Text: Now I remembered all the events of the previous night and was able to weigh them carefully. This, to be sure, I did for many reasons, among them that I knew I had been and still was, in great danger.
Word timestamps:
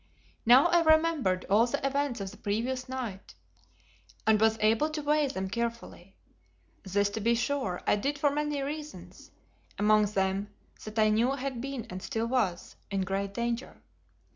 Now 0.47 0.65
I 0.69 0.81
remembered 0.81 1.45
all 1.47 1.67
the 1.67 1.85
events 1.85 2.19
of 2.21 2.31
the 2.31 2.37
previous 2.37 2.89
night 2.89 3.35
and 4.25 4.41
was 4.41 4.57
able 4.59 4.89
to 4.89 5.03
weigh 5.03 5.27
them 5.27 5.47
carefully. 5.47 6.15
This, 6.81 7.11
to 7.11 7.21
be 7.21 7.35
sure, 7.35 7.83
I 7.85 7.97
did 7.97 8.17
for 8.17 8.31
many 8.31 8.63
reasons, 8.63 9.29
among 9.77 10.05
them 10.07 10.51
that 10.85 10.97
I 10.97 11.09
knew 11.09 11.29
I 11.29 11.37
had 11.41 11.61
been 11.61 11.85
and 11.91 12.01
still 12.01 12.25
was, 12.25 12.75
in 12.89 13.01
great 13.01 13.35
danger. 13.35 13.79